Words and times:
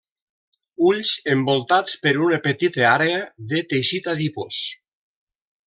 Ulls 0.91 1.11
envoltats 1.33 1.99
per 2.07 2.13
una 2.29 2.39
petita 2.47 2.87
àrea 2.93 3.21
de 3.53 3.63
teixit 3.75 4.11
adipós. 4.17 4.65